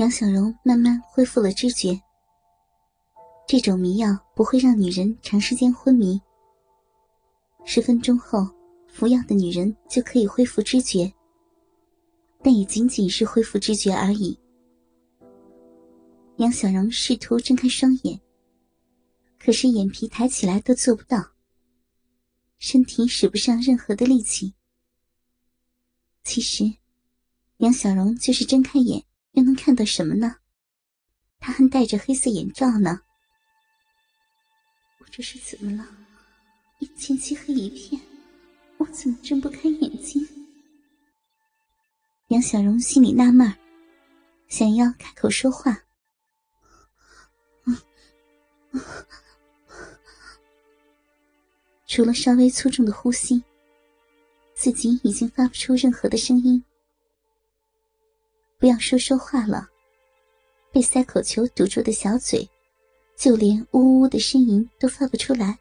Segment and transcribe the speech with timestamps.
[0.00, 2.00] 杨小荣慢慢恢复了知觉。
[3.46, 6.18] 这种迷药不会让女人长时间昏迷，
[7.66, 8.48] 十分钟后，
[8.88, 11.12] 服药的女人就可以恢复知觉，
[12.42, 14.40] 但也仅仅是恢复知觉而已。
[16.36, 18.18] 杨小荣试图睁开双眼，
[19.38, 21.22] 可是眼皮抬起来都做不到，
[22.56, 24.54] 身体使不上任何的力气。
[26.24, 26.64] 其实，
[27.58, 29.04] 杨小荣就是睁开眼，
[29.40, 30.36] 又能看到什么呢？
[31.38, 33.00] 他还戴着黑色眼罩呢。
[34.98, 35.88] 我这是怎么了？
[36.80, 37.98] 眼前漆黑一片，
[38.76, 40.28] 我怎么睁不开眼睛？
[42.28, 43.50] 杨小荣心里纳闷
[44.48, 45.84] 想要开口说话。
[51.86, 53.42] 除了稍微粗重的呼吸，
[54.54, 56.62] 自己已经发不出任何的声音。
[58.60, 59.66] 不要说说话了，
[60.70, 62.46] 被塞口球堵住的小嘴，
[63.16, 65.58] 就连呜呜的呻吟都发不出来。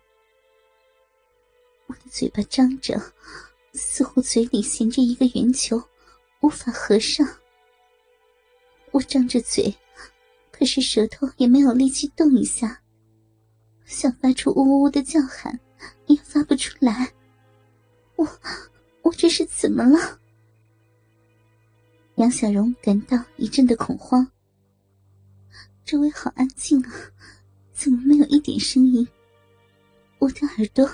[1.87, 3.01] 我的嘴巴张着，
[3.71, 5.81] 似乎嘴里衔着一个圆球，
[6.41, 7.25] 无法合上。
[8.91, 9.73] 我张着嘴。
[10.51, 12.81] 可是舌头也没有力气动一下，
[13.85, 15.57] 想发出呜呜的叫喊，
[16.07, 17.09] 也发不出来。
[18.17, 18.27] 我，
[19.01, 20.19] 我这是怎么了？
[22.19, 24.29] 杨小荣感到一阵的恐慌。
[25.85, 26.91] 周围好安静啊，
[27.71, 29.07] 怎么没有一点声音？
[30.17, 30.85] 我的耳朵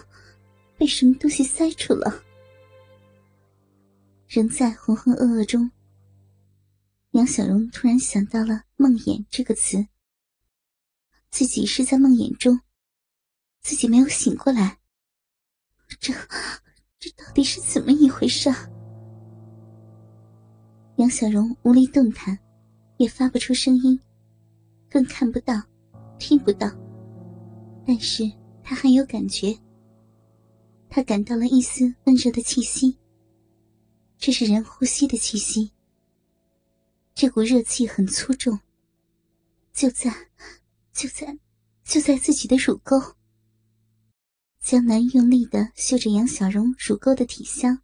[0.78, 2.24] 被什么东西塞住了？
[4.28, 5.72] 仍在浑浑噩噩中。
[7.14, 9.88] 杨小荣突然想到了“梦魇”这个词，
[11.32, 12.62] 自己是在梦魇中，
[13.62, 14.78] 自己没有醒过来，
[16.00, 16.14] 这
[17.00, 18.54] 这到底是怎么一回事？
[20.98, 22.38] 杨小荣无力动弹，
[22.98, 24.00] 也发不出声音，
[24.90, 25.62] 更看不到、
[26.18, 26.72] 听不到，
[27.86, 28.24] 但是
[28.64, 29.54] 他还有感觉，
[30.90, 32.98] 他感到了一丝温热的气息，
[34.18, 35.70] 这是人呼吸的气息。
[37.14, 38.58] 这股热气很粗重，
[39.74, 40.14] 就在，
[40.94, 41.38] 就在，
[41.84, 42.98] 就在自己的乳沟。
[44.62, 47.82] 江南用力的嗅着杨小荣乳沟的体香，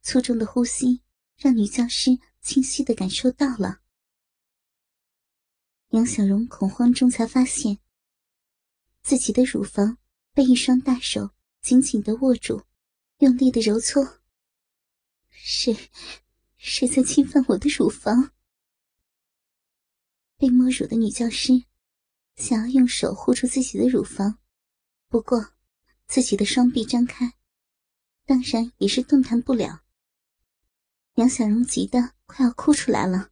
[0.00, 1.01] 粗重的呼吸
[1.42, 3.80] 让女教师清晰的感受到了。
[5.88, 7.80] 杨小荣恐慌中才发现，
[9.02, 9.98] 自己的乳房
[10.32, 11.30] 被一双大手
[11.60, 12.62] 紧紧的握住，
[13.18, 14.20] 用力的揉搓。
[15.30, 15.76] 谁？
[16.58, 18.30] 谁在侵犯我的乳房？
[20.36, 21.64] 被摸乳的女教师
[22.36, 24.38] 想要用手护住自己的乳房，
[25.08, 25.54] 不过
[26.06, 27.34] 自己的双臂张开，
[28.24, 29.81] 当然也是动弹不了。
[31.16, 33.28] 杨小荣急得快要哭出来了，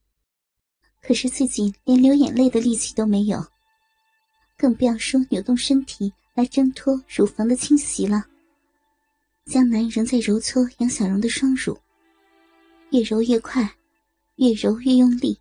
[1.00, 3.44] 可是自己连流眼泪的力气都没有，
[4.56, 8.26] 更不要说扭动身体来挣脱乳房的侵袭了。
[9.46, 11.78] 江南仍在揉搓杨小荣的双乳。
[12.90, 13.76] 越揉越快，
[14.36, 15.40] 越揉越用力。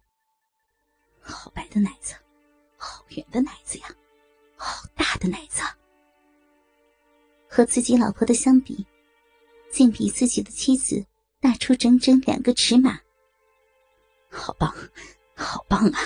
[1.19, 2.13] 好白的奶子，
[2.77, 3.87] 好圆的奶子呀，
[4.55, 5.61] 好大的奶子。
[7.47, 8.85] 和自己老婆的相比，
[9.71, 11.03] 竟比自己的妻子
[11.39, 12.99] 大出整整两个尺码。
[14.29, 14.73] 好棒，
[15.33, 15.99] 好棒啊！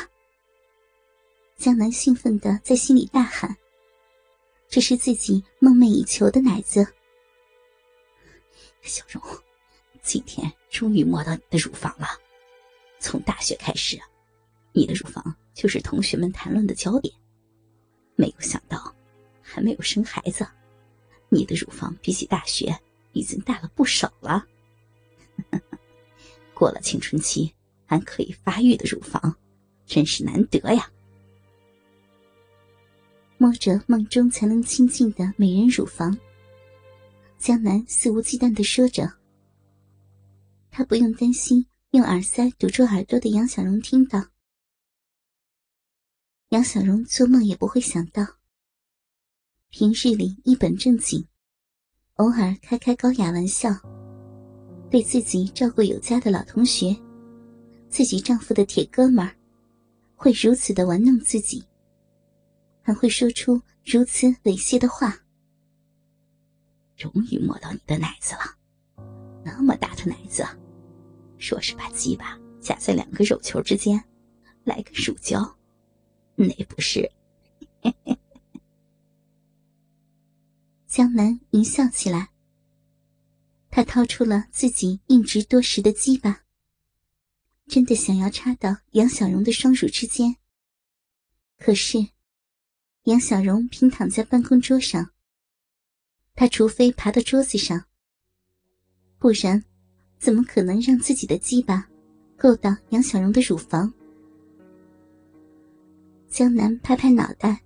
[1.55, 3.55] 江南兴奋的在心里大喊
[4.69, 6.85] ：“这是自己梦寐以求的奶子。”
[8.81, 9.21] 小荣。
[10.01, 12.07] 今天终于摸到你的乳房了。
[13.00, 13.97] 从大学开始，
[14.73, 17.15] 你的乳房就是同学们谈论的焦点。
[18.17, 18.94] 没有想到，
[19.41, 20.45] 还没有生孩子，
[21.29, 22.77] 你的乳房比起大学
[23.13, 24.45] 已经大了不少了。
[26.53, 27.53] 过了青春期
[27.85, 29.35] 还可以发育的乳房，
[29.85, 30.89] 真是难得呀！
[33.38, 36.17] 摸着梦中才能亲近的美人乳房，
[37.38, 39.11] 江南肆无忌惮的说着。
[40.71, 44.24] 他不用担心用耳塞堵住耳朵的杨小荣听到。
[46.50, 48.24] 杨小荣做梦也不会想到，
[49.69, 51.27] 平日里一本正经，
[52.15, 53.69] 偶尔开开高雅玩笑，
[54.94, 56.95] 对自己照顾有加的老同学，
[57.90, 59.36] 自己丈夫的铁哥们儿，
[60.16, 61.66] 会如此的玩弄自己，
[62.84, 65.18] 还会说出如此猥亵的话。
[66.95, 68.42] 终于摸到你的奶子了，
[69.44, 70.45] 那么大的奶子！
[71.39, 74.00] 说是把鸡巴夹在两个肉球之间，
[74.63, 75.57] 来个乳胶，
[76.36, 77.12] 那不是？
[80.86, 82.30] 江南一笑起来。
[83.75, 86.44] 他掏出了自己硬直多时的鸡巴，
[87.66, 90.36] 真的想要插到杨小荣的双乳之间，
[91.58, 91.98] 可是
[93.06, 95.10] 杨小荣平躺在办公桌上，
[96.36, 97.84] 他除非爬到桌子上，
[99.18, 99.64] 不然
[100.20, 101.90] 怎么可能让自己的鸡巴
[102.38, 103.92] 够到杨小荣的乳房？
[106.30, 107.60] 江南拍拍脑袋，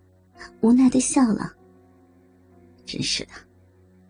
[0.62, 1.54] 无奈的笑了
[2.88, 3.31] ：“真是的，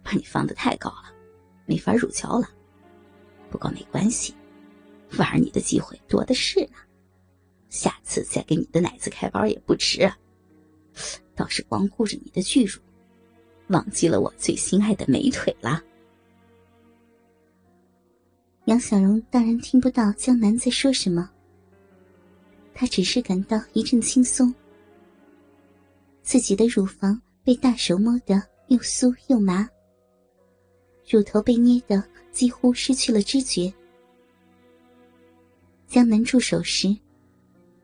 [0.03, 1.16] 把你放的太高了，
[1.67, 2.49] 没法入桥了。
[3.51, 4.33] 不过没关系。”
[5.17, 6.75] 玩你的机会多的是呢，
[7.69, 10.17] 下次再给你的奶子开包也不迟啊。
[11.33, 12.77] 倒是光顾着你的巨乳，
[13.67, 15.81] 忘记了我最心爱的美腿了。
[18.65, 21.29] 杨小荣当然听不到江南在说什么，
[22.73, 24.53] 他只是感到一阵轻松，
[26.21, 29.65] 自己的乳房被大手摸得又酥又麻，
[31.07, 33.73] 乳头被捏得几乎失去了知觉。
[35.87, 36.93] 江南住手时，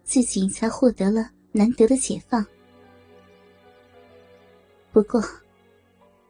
[0.03, 2.45] 自己才获得了难得的解放。
[4.91, 5.23] 不过，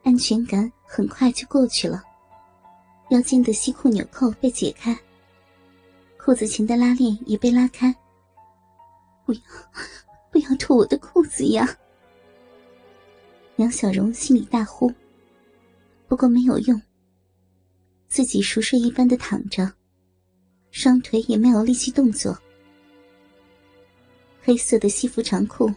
[0.04, 2.02] 安全感很快就过去了。
[3.10, 4.96] 腰间的西裤纽扣被解开，
[6.16, 7.94] 裤子前的拉链也被拉开。
[9.26, 9.40] 不要，
[10.30, 11.68] 不要脱我的裤子呀！
[13.56, 14.90] 杨小荣心里大呼。
[16.14, 16.80] 不过没有用，
[18.06, 19.68] 自己熟睡一般的躺着。
[20.70, 22.38] 双腿也没有力气动作，
[24.40, 25.68] 黑色的西服长裤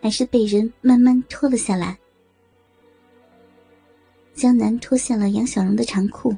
[0.00, 1.98] 还是被人慢慢脱了下来。
[4.34, 6.34] 江南脱下了杨小荣的长裤，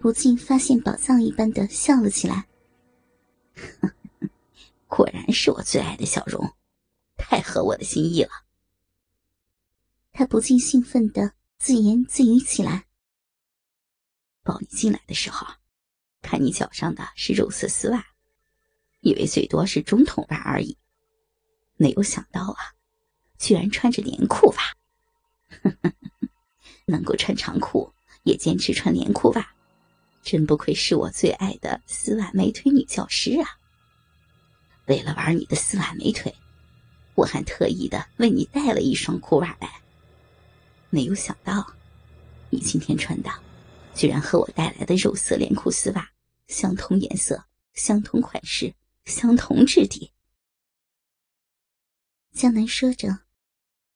[0.00, 2.46] 不禁发现宝藏一般的笑了起来。
[4.88, 6.50] 果然是我最爱的小荣，
[7.18, 8.30] 太合我的心意了。
[10.12, 12.86] 他不禁兴奋的自言自语起来。
[14.42, 15.46] 抱你进来的时候。
[16.22, 18.04] 看你脚上的是肉色丝袜，
[18.98, 20.76] 以为最多是中筒袜而已，
[21.76, 22.74] 没有想到啊，
[23.38, 24.64] 居然穿着连裤袜。
[26.84, 27.92] 能够穿长裤，
[28.24, 29.54] 也坚持穿连裤袜，
[30.24, 33.46] 真不愧是我最爱的丝袜美腿女教师啊！
[34.86, 36.34] 为了玩你的丝袜美腿，
[37.14, 39.80] 我还特意的为你带了一双裤袜来。
[40.90, 41.74] 没有想到，
[42.50, 43.30] 你今天穿的，
[43.94, 46.10] 居然和我带来的肉色连裤丝袜。
[46.48, 47.44] 相同颜色，
[47.74, 48.72] 相同款式，
[49.04, 50.12] 相同质地。
[52.32, 53.08] 江南说着，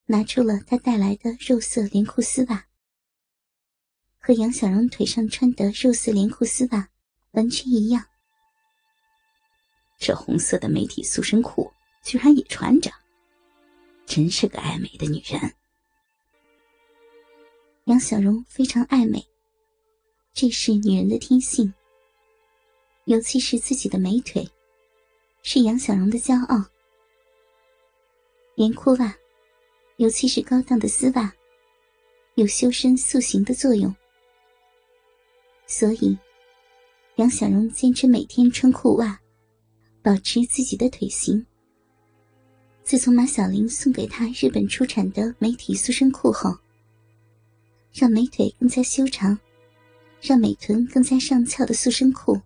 [0.06, 2.66] 拿出了他带来的肉色连裤丝袜，
[4.18, 6.88] 和杨小荣腿上穿的肉色连裤丝袜
[7.30, 8.04] 完全一样。
[9.96, 11.72] 这红色的美体塑身裤
[12.02, 12.90] 居然也穿着，
[14.06, 15.54] 真是个爱美的女人。
[17.90, 19.20] 杨小荣非常爱美，
[20.32, 21.74] 这是女人的天性。
[23.06, 24.48] 尤其是自己的美腿，
[25.42, 26.64] 是杨小荣的骄傲。
[28.54, 29.12] 连裤袜，
[29.96, 31.34] 尤其是高档的丝袜，
[32.36, 33.92] 有修身塑形的作用。
[35.66, 36.16] 所以，
[37.16, 39.20] 杨小荣坚持每天穿裤袜，
[40.00, 41.44] 保持自己的腿型。
[42.84, 46.56] 自从马小玲送给他日本出产的美体塑身裤后，
[47.92, 49.38] 让美腿更加修长，
[50.20, 52.40] 让美臀更加上翘的塑身裤。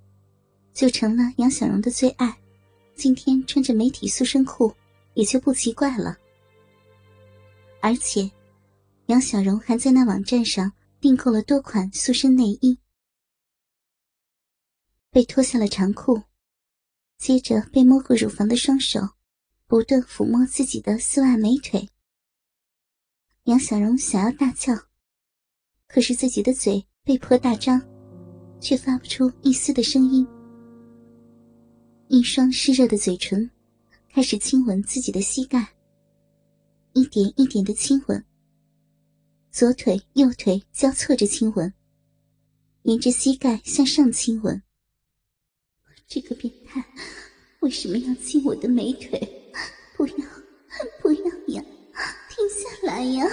[0.73, 2.37] 就成了杨小荣的最爱，
[2.97, 4.75] 今天穿着美体塑身裤
[5.15, 6.19] 也就不奇怪了。
[7.81, 8.29] 而且，
[9.07, 12.77] 杨小荣还在那网站上订购了多款塑身内衣。
[15.11, 16.21] 被脱下了长裤，
[17.19, 19.01] 接着被摸过乳房的双手
[19.69, 21.89] 不断抚摸自己的丝袜美腿。
[23.45, 24.75] 杨小荣想要大叫，
[25.95, 27.81] 可是自己的嘴被迫大张，
[28.61, 30.27] 却发不出一丝的声音。
[32.09, 33.49] 一双湿热的嘴唇
[34.13, 35.65] 开始亲吻自己的膝盖，
[36.95, 38.25] 一点一点的亲吻。
[39.53, 41.73] 左腿、右腿交错着亲吻，
[42.83, 44.61] 沿着膝盖向上亲吻。
[46.09, 46.85] 这个变态
[47.61, 49.21] 为什么要亲我的美腿？
[49.97, 50.17] 不要，
[51.01, 51.65] 不要呀！
[52.29, 53.25] 停下来呀！